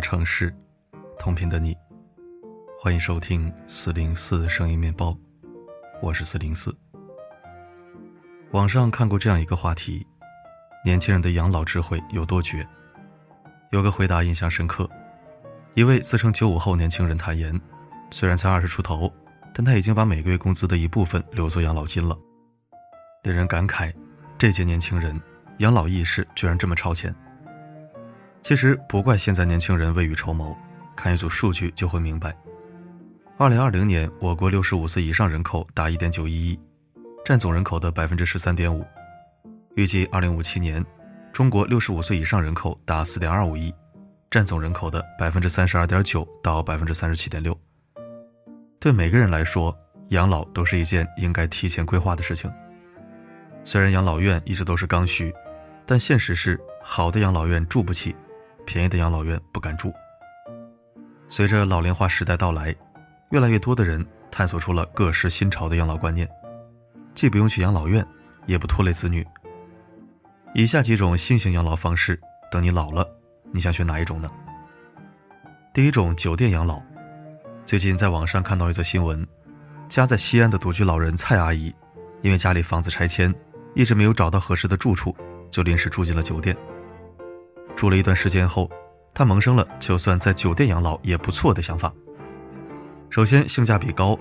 [0.00, 0.52] 城市，
[1.18, 1.76] 同频的你，
[2.78, 5.16] 欢迎收听四零四声音面包，
[6.00, 6.74] 我是四零四。
[8.52, 10.04] 网上看过这样一个话题：
[10.84, 12.66] 年轻人的养老智慧有多绝？
[13.70, 14.88] 有个回答印象深刻，
[15.74, 17.60] 一位自称九五后年轻人坦言，
[18.10, 19.12] 虽然才二十出头，
[19.54, 22.18] 但他已经把每个月工资的一部分留作养老金了。
[23.22, 23.94] 令人感慨，
[24.38, 25.20] 这届年轻人
[25.58, 27.14] 养老意识居然这么超前。
[28.42, 30.56] 其实不怪现在年轻人未雨绸缪，
[30.96, 32.34] 看一组数据就会明白。
[33.36, 36.60] 二零二零年，我国六十五岁以上人口达一点九一亿，
[37.24, 38.84] 占总人口的百分之十三点五。
[39.76, 40.84] 预计二零五七年，
[41.32, 43.72] 中国六十五岁以上人口达四点二五亿，
[44.30, 47.56] 占总人口的百分之三十二点九到百分之三十七点六。
[48.78, 49.74] 对每个人来说，
[50.08, 52.50] 养老都是一件应该提前规划的事情。
[53.64, 55.32] 虽然养老院一直都是刚需，
[55.86, 58.16] 但现实是好的养老院住不起。
[58.66, 59.92] 便宜的养老院不敢住。
[61.28, 62.74] 随着老龄化时代到来，
[63.30, 66.28] 越来越多的人探索出了各式新潮的养老观念，
[67.14, 68.04] 既不用去养老院，
[68.46, 69.26] 也不拖累子女。
[70.54, 73.06] 以下几种新型养老方式，等你老了，
[73.52, 74.28] 你想选哪一种呢？
[75.72, 76.82] 第一种酒店养老。
[77.64, 79.24] 最近在网上看到一则新闻，
[79.88, 81.72] 家在西安的独居老人蔡阿姨，
[82.22, 83.32] 因为家里房子拆迁，
[83.76, 85.16] 一直没有找到合适的住处，
[85.48, 86.56] 就临时住进了酒店。
[87.74, 88.70] 住了一段时间后，
[89.14, 91.92] 他萌生了就算在酒店养老也不错的想法。
[93.08, 94.18] 首先性价比高，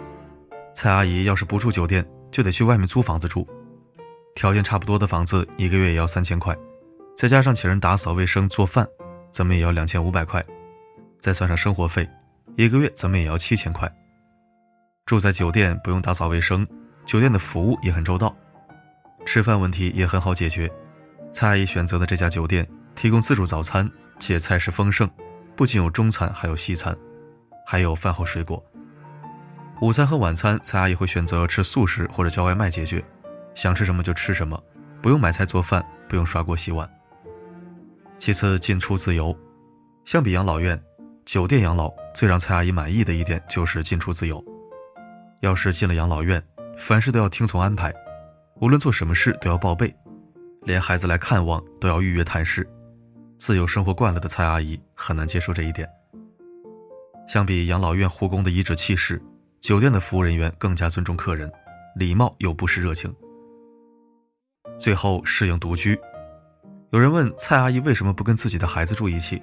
[0.74, 3.46] 蔡阿姨要是不住酒店，就得去外面租房子住。
[4.34, 6.58] 条件差不多的房子，一个月也要三千块，
[7.16, 8.88] 再加上请人打扫卫生、做饭，
[9.30, 10.44] 怎么也要两千五百块，
[11.20, 12.08] 再算上生活费，
[12.56, 13.92] 一个月怎么也要七千块。
[15.06, 16.66] 住在酒店不用打扫卫生，
[17.06, 18.34] 酒店的服务也很周到，
[19.26, 20.72] 吃饭问题也很好解决。
[21.32, 22.66] 蔡阿姨选择的这家酒店。
[23.00, 23.90] 提供自助早餐，
[24.20, 25.10] 且菜式丰盛，
[25.56, 26.94] 不仅有中餐，还有西餐，
[27.66, 28.62] 还有饭后水果。
[29.80, 33.02] 午餐和晚餐，蔡阿姨会选择吃素食或者叫外卖解决，
[33.56, 34.62] 想吃什么就吃什么，
[35.02, 36.90] 不用买菜做饭，不用刷锅洗碗。
[38.20, 39.34] 其次，进出自由。
[40.04, 40.78] 相比养老院，
[41.24, 44.44] 酒店养老最让蔡阿姨满意的一点就是进出自由。
[45.40, 46.44] 要是进了养老院，
[46.76, 47.94] 凡事都要听从安排，
[48.56, 49.96] 无论做什么事都要报备，
[50.64, 52.70] 连孩子来看望都要预约探视。
[53.40, 55.90] 自由生活惯了的蔡阿姨很难接受这一点。
[57.26, 59.20] 相比养老院护工的颐指气使，
[59.62, 61.50] 酒店的服务人员更加尊重客人，
[61.96, 63.16] 礼貌又不失热情。
[64.78, 65.98] 最后适应独居，
[66.92, 69.42] 有人问蔡阿姨为什么不跟自己的孩子住一起？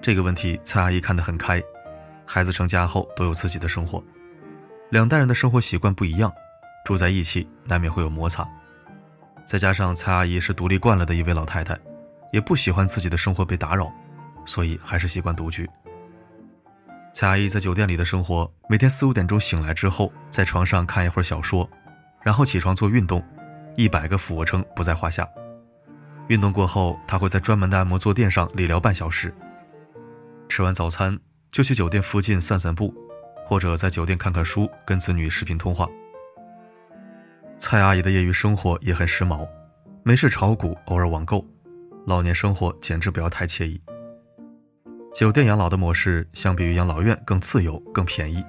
[0.00, 1.60] 这个问题蔡阿姨看得很开，
[2.24, 4.02] 孩子成家后都有自己的生活，
[4.88, 6.32] 两代人的生活习惯不一样，
[6.84, 8.46] 住在一起难免会有摩擦。
[9.44, 11.76] 再加上蔡阿姨是独立惯了的一位老太太。
[12.32, 13.92] 也不喜欢自己的生活被打扰，
[14.44, 15.68] 所以还是习惯独居。
[17.12, 21.68] 蔡阿姨在酒店里的生活，每天四五点钟醒来之后，在床上看一会儿小说，
[22.22, 23.20] 然后起床做运动，
[23.76, 25.28] 一百个俯卧撑不在话下。
[26.28, 29.34] 运动过后，她会在专门的按摩坐垫上理疗半小时。
[30.48, 31.18] 吃完早餐
[31.50, 32.94] 就去酒店附近散散步，
[33.44, 35.88] 或者在酒店看看书，跟子女视频通话。
[37.58, 39.48] 蔡阿姨的业余生活也很时髦，
[40.04, 41.44] 没事炒股，偶尔网购。
[42.06, 43.80] 老年生活简直不要太惬意。
[45.14, 48.44] 酒店养老的模式相比于养老院更自由、更便宜，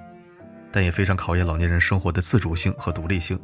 [0.70, 3.38] 但也非常考验老年人生活的自主性和独立性。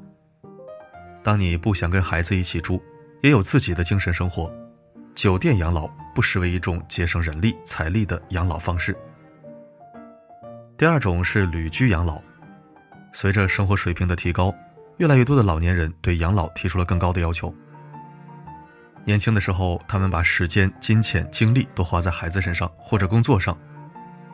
[1.22, 2.82] 当你不想跟孩子一起住，
[3.22, 4.50] 也有自己的精神生活，
[5.14, 8.96] 酒店养老不失为一种节省人力财力的养老方式。
[10.76, 12.22] 第二种是旅居养老，
[13.12, 14.54] 随着生活水平的提高，
[14.98, 17.52] 越来越多的老年人对养老提出了更高的要求。
[19.04, 23.54] 年轻的时候，他们把时间、金钱、精力都花在孩子身上或者工作上；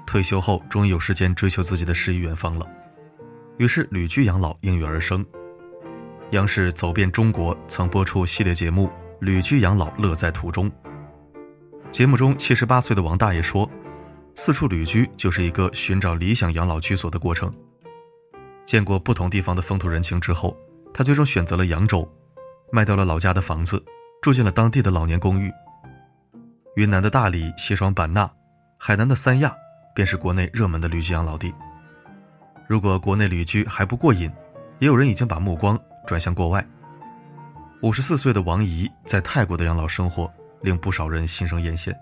[0.04, 2.66] 退休后，终于有时间追求自己的诗与远方了。
[3.58, 5.24] 于是，旅居养老应运而生。
[6.30, 8.88] 央视《走遍中国》曾播出系列节目
[9.20, 10.68] 《旅居养老乐在途中》。
[11.92, 13.70] 节目中，七十八岁的王大爷说
[14.34, 17.54] ：“四处旅居就是一个寻找理想养老居所的过程。”
[18.66, 20.56] 见过不同地方的风土人情之后，
[20.92, 22.10] 他最终选择了扬州，
[22.72, 23.80] 卖掉了老家的房子。
[24.24, 25.52] 住进了当地的老年公寓。
[26.76, 28.30] 云南的大理、西双版纳、
[28.78, 29.54] 海南的三亚，
[29.94, 31.54] 便是国内热门的旅居养老地。
[32.66, 34.32] 如果国内旅居还不过瘾，
[34.78, 36.66] 也有人已经把目光转向国外。
[37.82, 40.32] 五十四岁的王姨在泰国的养老生活，
[40.62, 41.94] 令不少人心生艳羡。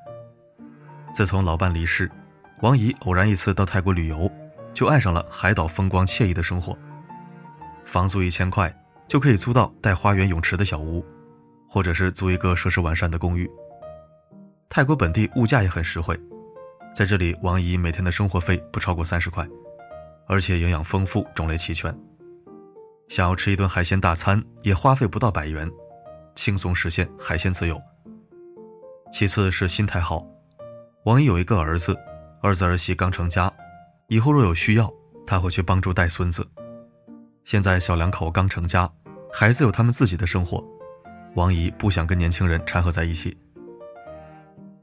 [1.13, 2.09] 自从老伴离世，
[2.61, 4.31] 王姨偶然一次到泰国旅游，
[4.73, 6.79] 就爱上了海岛风光惬意的生活。
[7.85, 8.73] 房租一千块，
[9.09, 11.05] 就可以租到带花园泳池的小屋。
[11.73, 13.51] 或者是租一个设施完善的公寓。
[14.69, 16.21] 泰国本地物价也很实惠，
[16.95, 19.49] 在这里，王姨每天的生活费不超过三十块，
[20.27, 21.97] 而且营养丰富，种类齐全。
[23.09, 25.67] 想要吃一顿海鲜大餐，也花费不到百元，
[26.35, 27.81] 轻松实现海鲜自由。
[29.11, 30.27] 其次是心态好，
[31.07, 31.97] 王姨有一个儿子，
[32.43, 33.51] 儿子儿媳刚成家，
[34.09, 34.93] 以后若有需要，
[35.27, 36.47] 他会去帮助带孙子。
[37.45, 38.91] 现在小两口刚成家，
[39.33, 40.63] 孩子有他们自己的生活，
[41.35, 43.37] 王姨不想跟年轻人掺和在一起。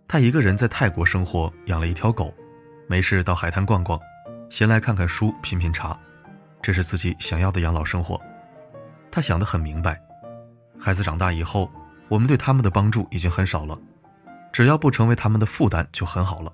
[0.07, 2.33] 他一个人在泰国生活，养了一条狗，
[2.87, 3.99] 没事到海滩逛逛，
[4.49, 5.97] 闲来看看书，品品茶，
[6.61, 8.19] 这是自己想要的养老生活。
[9.11, 10.01] 他想得很明白，
[10.79, 11.71] 孩子长大以后，
[12.07, 13.79] 我们对他们的帮助已经很少了，
[14.51, 16.51] 只要不成为他们的负担就很好了。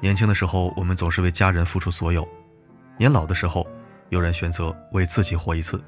[0.00, 2.24] 年轻的时候，我们总是为家人付出所有；
[2.98, 3.64] 年老的时候，
[4.08, 5.80] 有人选择为自己活一次，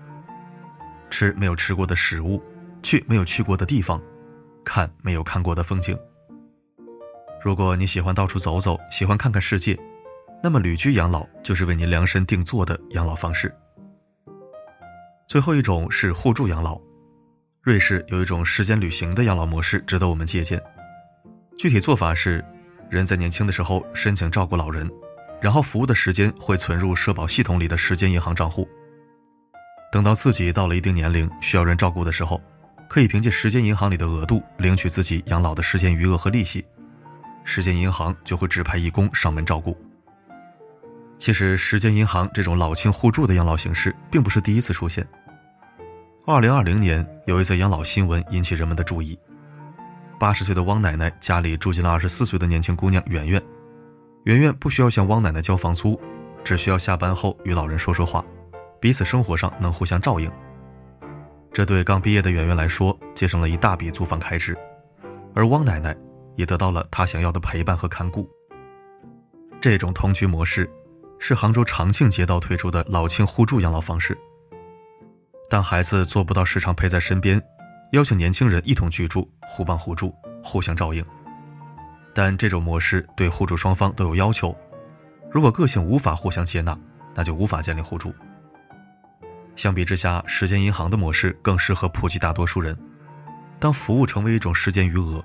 [1.10, 2.40] 吃没有吃过的食物，
[2.82, 4.00] 去没有去过的地方，
[4.64, 5.98] 看没有看过的风景。
[7.42, 9.78] 如果你喜欢到处走走，喜欢看看世界，
[10.42, 13.52] 那么旅居养老就是为你量身定做的养老方式。
[15.26, 16.80] 最后一种是互助养老，
[17.62, 20.62] 瑞士有一种时间旅行的养老模式值得我们借鉴。
[21.56, 22.44] 具体做法是，
[22.90, 24.90] 人在年轻的时候申请照顾老人，
[25.40, 28.68] 然后服务的时间会存入社保系统里的时间银行账户。
[29.90, 32.40] 等到自己到了一定年龄需要人照顾的时候，
[32.92, 36.62] 可以凭借时间银行里的额度领取自己养老的时间余额和利息。
[37.42, 39.74] 时间银行就会指派义工上门照顾。
[41.16, 45.08] 其实，时间银行这种老青互助的养老形式并不是第一次出现。
[46.26, 49.18] 二零二零年，有一则养老新闻引起人们的注意：
[50.20, 53.42] 八十岁的汪奶奶家里住进了二十四岁的年轻姑娘圆圆。
[54.24, 55.98] 圆圆不需要向汪奶奶交房租，
[56.44, 58.22] 只需要下班后与老人说说话，
[58.78, 60.30] 彼此生活上能互相照应。
[61.52, 64.56] 这对刚毕业的圆圆来说，节省了一大笔租房开支，
[65.34, 65.96] 而汪奶奶。
[66.36, 68.26] 也得到了她想要的陪伴和看顾。
[69.60, 70.66] 这种同居模式
[71.18, 74.16] 是杭州长庆街道推出的老庆互助养老方式。
[75.50, 77.38] 当孩子做不到时常陪在身边，
[77.92, 81.04] 邀请年轻人一同居住，互帮互助，互相照应。
[82.14, 84.56] 但这种模式对互助双方都有要求，
[85.30, 86.74] 如果个性无法互相接纳，
[87.14, 88.10] 那就无法建立互助。
[89.56, 92.76] 相比之下，时间银行的模式更适合普及大多数人。
[93.58, 95.24] 当服务成为一种时间余额。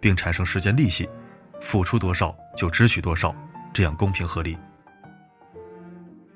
[0.00, 1.08] 并产生时间利息，
[1.60, 3.34] 付出多少就支取多少，
[3.72, 4.56] 这样公平合理。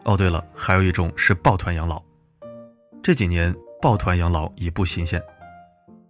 [0.05, 2.03] 哦，对了，还有一种是抱团养老。
[3.03, 5.23] 这几年抱团养老已不新鲜。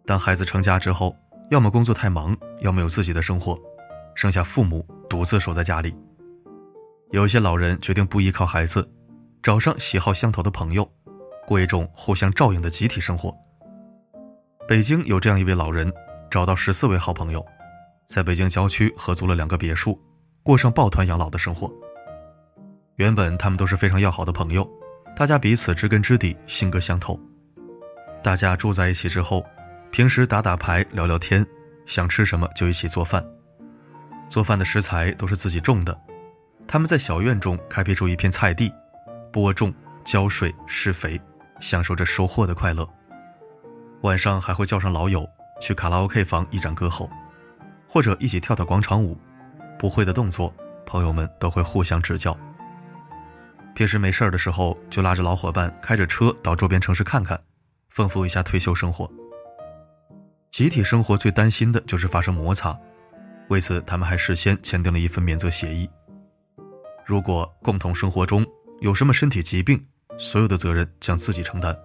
[0.07, 1.15] 当孩子成家之后，
[1.51, 3.59] 要么工作太忙，要么有自己的生活，
[4.15, 5.95] 剩下父母独自守在家里。
[7.11, 8.91] 有一些老人决定不依靠孩子，
[9.43, 10.91] 找上喜好相投的朋友，
[11.47, 13.35] 过一种互相照应的集体生活。
[14.69, 15.93] 北京有这样一位老人。
[16.31, 17.47] 找到十四位好朋友，
[18.07, 20.01] 在北京郊区合租了两个别墅，
[20.43, 21.71] 过上抱团养老的生活。
[22.97, 24.67] 原本他们都是非常要好的朋友，
[25.15, 27.21] 大家彼此知根知底，性格相投。
[28.23, 29.45] 大家住在一起之后，
[29.91, 31.47] 平时打打牌、聊聊天，
[31.85, 33.23] 想吃什么就一起做饭。
[34.27, 35.95] 做饭的食材都是自己种的，
[36.67, 38.73] 他们在小院中开辟出一片菜地，
[39.31, 39.71] 播种、
[40.03, 41.21] 浇水、施肥，
[41.63, 42.87] 享受着收获的快乐。
[44.03, 45.27] 晚上还会叫上老友。
[45.61, 47.09] 去卡拉 OK 房一展歌喉，
[47.87, 49.17] 或者一起跳跳广场舞，
[49.79, 50.53] 不会的动作，
[50.85, 52.37] 朋友们都会互相指教。
[53.73, 57.41] 平时没事的时候，就拉着老伙伴开着车到周边城市看看，
[57.91, 59.09] 丰富一下退休生活。
[60.51, 62.77] 集体生活最担心的就是发生摩擦，
[63.51, 65.89] 为此他们还事先签订了一份免责协议。
[67.07, 68.45] 如果共同生活中
[68.81, 69.81] 有什么身体疾病，
[70.19, 71.77] 所有的责任将自己承担。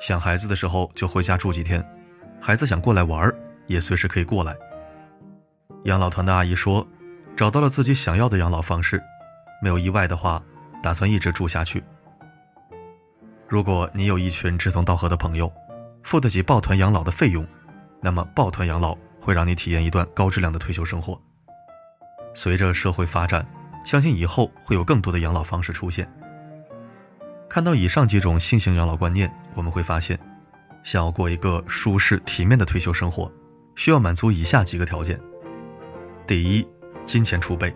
[0.00, 1.84] 想孩子的时候就回家住几天。
[2.40, 3.32] 孩子想过来玩
[3.66, 4.54] 也随时可以过来。
[5.84, 6.86] 养老团的阿姨说，
[7.36, 9.02] 找到了自己想要的养老方式，
[9.62, 10.42] 没有意外的话，
[10.82, 11.82] 打算一直住下去。
[13.48, 15.50] 如果你有一群志同道合的朋友，
[16.02, 17.46] 付得起抱团养老的费用，
[18.02, 21.18] 那么抱团养老会让你体验一段高质量的退休生活。
[22.34, 23.46] 随着社会发展，
[23.86, 26.06] 相信以后会有更多的养老方式出现。
[27.54, 30.18] 看到以上几种新型养老观念，我们会发现。
[30.82, 33.32] 想要过一个舒适体面的退休生活，
[33.76, 35.20] 需要满足以下几个条件：
[36.26, 36.66] 第一，
[37.04, 37.72] 金钱储备。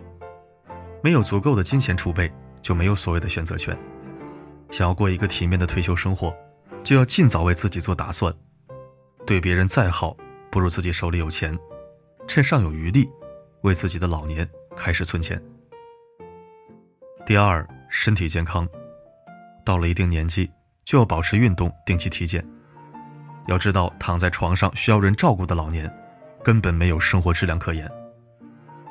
[1.01, 2.29] 没有足够的金钱储备，
[2.61, 3.73] 就没有所谓的选择权。
[4.69, 6.35] 想要过一个体面的退休生活，
[6.83, 8.35] 就要尽早为自己做打算。
[9.25, 10.13] 对别人再好，
[10.51, 11.57] 不如自己手里有钱，
[12.27, 13.07] 趁尚有余力，
[13.61, 14.45] 为自己的老年
[14.75, 15.41] 开始存钱。
[17.25, 18.67] 第二，身体健康。
[19.69, 20.49] 到了一定年纪，
[20.83, 22.43] 就要保持运动，定期体检。
[23.45, 25.87] 要知道，躺在床上需要人照顾的老年，
[26.43, 27.87] 根本没有生活质量可言。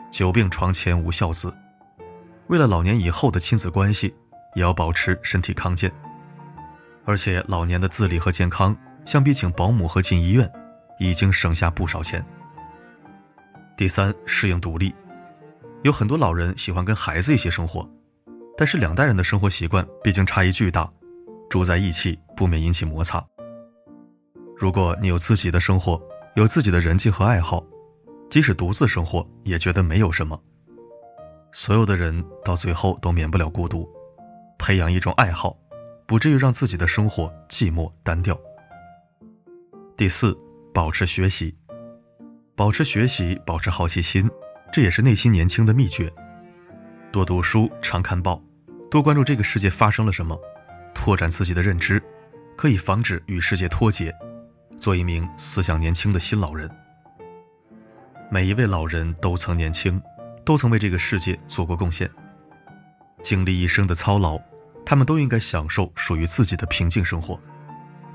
[0.09, 1.53] 久病床前无孝子。
[2.47, 4.15] 为了老年以后的亲子关系，
[4.55, 5.93] 也要保持身体康健。
[7.05, 10.49] 而且老年的自理和健康，相比请保姆和进医院，
[11.01, 12.25] 已经省下不少钱。
[13.77, 14.95] 第三，适应独立。
[15.83, 17.85] 有很多老人喜欢跟孩子一起生活，
[18.59, 20.93] 但是两代人的生活习惯毕竟差异巨大，
[21.49, 23.25] 住在一起不免引起摩擦。
[24.57, 26.03] 如果你有自己的生活，
[26.35, 27.65] 有自己的人际和爱好，
[28.29, 30.37] 即使独自生活也觉得没有什么。
[31.53, 33.89] 所有的人到最后都免不了孤独，
[34.59, 35.57] 培养一种爱好，
[36.05, 38.37] 不至于让自己的生活寂寞单调。
[39.97, 40.37] 第四，
[40.75, 41.57] 保持学习。
[42.57, 44.29] 保持学习，保持好奇心，
[44.73, 46.13] 这也是内心年轻的秘诀。
[47.13, 48.43] 多读书，常看报，
[48.91, 50.39] 多关注这个世界发生了什么，
[50.95, 52.03] 拓展自己的认知，
[52.57, 54.15] 可以防止与世界脱节，
[54.79, 56.71] 做一名思想年轻的新老人。
[58.31, 60.01] 每一位老人都曾年轻，
[60.43, 62.11] 都曾为这个世界做过贡献。
[63.23, 64.41] 经历一生的操劳，
[64.87, 67.39] 他们都应该享受属于自己的平静生活，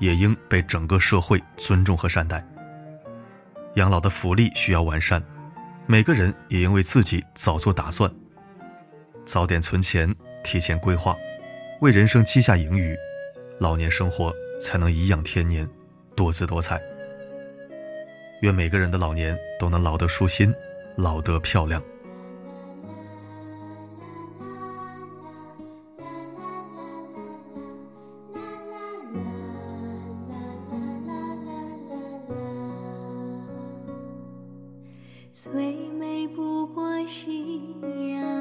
[0.00, 2.44] 也应被整个社会尊重和善待。
[3.76, 5.22] 养老的福利需要完善，
[5.86, 8.12] 每个人也应为自己早做打算，
[9.24, 10.12] 早点存钱，
[10.44, 11.16] 提前规划，
[11.80, 12.96] 为人生积下盈余，
[13.58, 15.68] 老年生活才能颐养天年，
[16.14, 16.80] 多姿多彩。
[18.42, 20.54] 愿每个人的老年都能老得舒心，
[20.96, 21.82] 老得漂亮。
[35.32, 37.58] 最美不过夕
[38.12, 38.33] 阳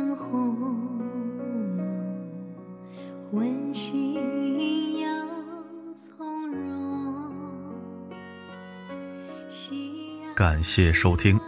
[10.36, 11.40] 感谢收听。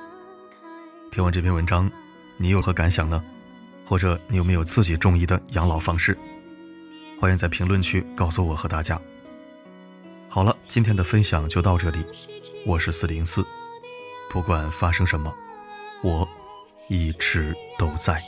[1.09, 1.89] 听完这篇文章，
[2.37, 3.23] 你有何感想呢？
[3.83, 6.15] 或者你有没有自己中意的养老方式？
[7.19, 9.01] 欢迎在评论区告诉我和大家。
[10.29, 12.05] 好了，今天的分享就到这里。
[12.63, 13.43] 我是四零四。
[14.29, 15.33] 不管发生什么，
[16.03, 16.27] 我
[16.87, 18.21] 一直都在。